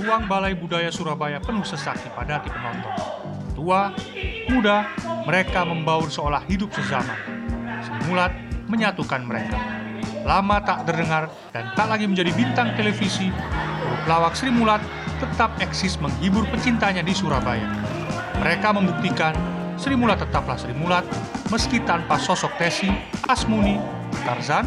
[0.00, 2.92] ruang Balai Budaya Surabaya penuh sesak dipadati penonton.
[3.52, 3.92] Tua,
[4.48, 4.88] muda,
[5.28, 7.20] mereka membaur seolah hidup sezaman.
[7.84, 8.32] Sri Mulat
[8.72, 9.60] menyatukan mereka.
[10.24, 13.28] Lama tak terdengar dan tak lagi menjadi bintang televisi,
[13.84, 14.80] grup lawak Sri Mulat
[15.20, 17.68] tetap eksis menghibur pecintanya di Surabaya.
[18.40, 19.36] Mereka membuktikan
[19.76, 21.04] Sri Mulat tetaplah Sri Mulat
[21.52, 22.88] meski tanpa sosok Tesi,
[23.28, 23.76] Asmuni,
[24.24, 24.64] Tarzan,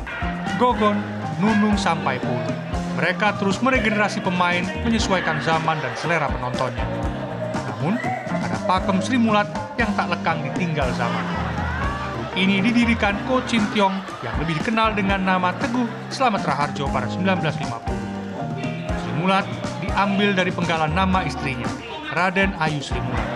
[0.62, 1.02] Gogon,
[1.42, 2.73] Nunung sampai Putri.
[2.94, 6.86] Mereka terus meregenerasi pemain menyesuaikan zaman dan selera penontonnya.
[7.58, 7.98] Namun,
[8.30, 9.50] ada pakem Sri Mulat
[9.82, 11.26] yang tak lekang ditinggal zaman.
[12.38, 18.94] Ini didirikan Ko Chin Tiong yang lebih dikenal dengan nama Teguh Slamet Raharjo pada 1950.
[18.94, 19.46] Sri Mulat
[19.82, 21.70] diambil dari penggalan nama istrinya,
[22.14, 23.30] Raden Ayu Sri Mulat.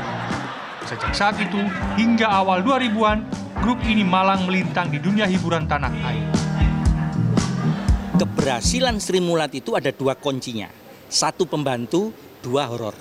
[0.86, 1.66] Sejak saat itu,
[1.98, 3.26] hingga awal 2000-an,
[3.58, 6.38] grup ini malang melintang di dunia hiburan tanah air
[8.18, 10.74] keberhasilan Sri Mulat itu ada dua kuncinya.
[11.06, 12.10] Satu pembantu,
[12.42, 12.98] dua horor.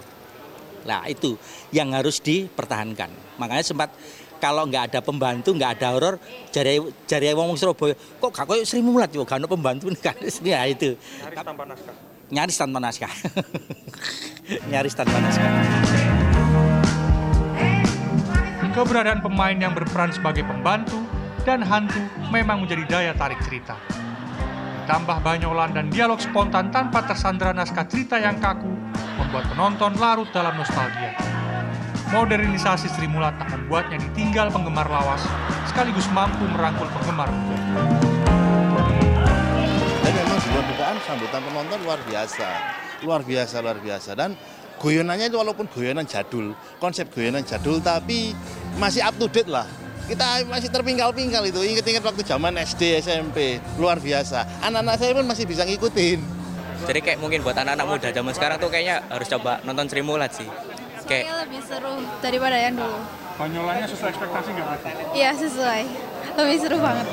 [0.84, 1.40] Nah itu
[1.72, 3.40] yang harus dipertahankan.
[3.40, 3.90] Makanya sempat
[4.36, 6.14] kalau nggak ada pembantu, nggak ada horor,
[6.52, 10.14] jari jari wong Surabaya, kok gak koyo Sri Mulat yo, gak ada pembantu kan.
[10.44, 10.94] Ya itu.
[11.24, 11.96] Nyaris tanpa naskah.
[12.28, 13.12] Nyaris tanpa naskah.
[14.70, 15.50] Nyaris tanpa naskah.
[18.76, 21.00] Keberadaan pemain yang berperan sebagai pembantu
[21.48, 21.96] dan hantu
[22.28, 23.72] memang menjadi daya tarik cerita.
[24.86, 28.70] Ditambah banyolan dan dialog spontan tanpa tersandra naskah cerita yang kaku,
[29.18, 31.10] membuat penonton larut dalam nostalgia.
[32.14, 35.26] Modernisasi Sri Mulat tak membuatnya ditinggal penggemar lawas,
[35.66, 37.82] sekaligus mampu merangkul penggemar muda.
[40.06, 42.48] Memang di luar dugaan sambutan penonton luar biasa,
[43.02, 44.10] luar biasa, luar biasa.
[44.14, 44.38] Dan
[44.78, 48.38] guyonannya itu walaupun guyonan jadul, konsep guyonan jadul, tapi
[48.78, 49.66] masih up to date lah
[50.06, 51.60] kita masih terpinggal-pinggal itu.
[51.66, 54.62] Inget-inget waktu zaman SD SMP luar biasa.
[54.62, 56.22] Anak-anak saya pun masih bisa ngikutin.
[56.86, 60.30] Jadi kayak mungkin buat anak-anak muda zaman sekarang tuh kayaknya harus coba nonton Sri Mulat
[60.30, 60.46] sih.
[61.06, 62.98] Kayak lebih seru daripada yang dulu.
[63.36, 64.68] Banyolannya sesuai ekspektasi nggak?
[65.14, 65.82] iya sesuai.
[66.38, 67.06] Lebih seru banget.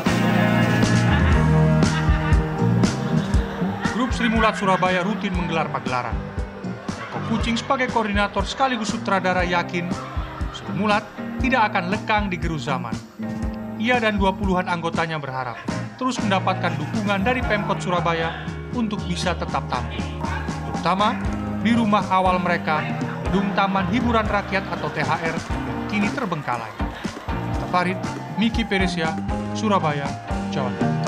[3.93, 6.13] Grup Sri Mulat Surabaya rutin menggelar pagelaran.
[6.89, 9.89] Eko Kucing sebagai koordinator sekaligus sutradara yakin
[10.53, 11.05] Sri Mulat
[11.43, 12.95] tidak akan lekang di gerus zaman.
[13.75, 15.59] Ia dan 20-an anggotanya berharap
[15.99, 20.01] terus mendapatkan dukungan dari Pemkot Surabaya untuk bisa tetap tampil.
[20.71, 21.19] Terutama
[21.59, 22.79] di rumah awal mereka,
[23.27, 26.71] Gedung Taman Hiburan Rakyat atau THR yang kini terbengkalai.
[27.59, 27.99] Tafarid,
[28.39, 29.13] Miki Peresia,
[29.53, 30.07] Surabaya,
[30.49, 31.02] Jawa Timur.